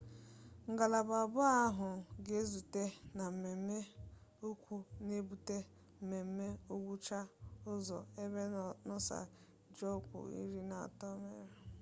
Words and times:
ngalaba 0.71 1.15
abụọ 1.25 1.45
ahụ 1.65 1.87
ga-ezute 2.25 2.83
na 3.17 3.25
mmeme 3.33 3.77
ukwu 4.49 4.75
n'ebute 5.05 5.57
mmeme 5.99 6.45
ngwụcha 6.73 7.19
ụzọ 7.71 7.97
ebe 8.23 8.41
noosa 8.87 9.19
ji 9.75 9.83
ọkpụ 9.95 10.17
iri 10.39 10.59
na 10.69 10.75
otu 10.85 11.05
emerie 11.13 11.57